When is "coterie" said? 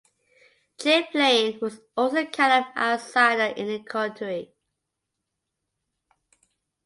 3.87-4.51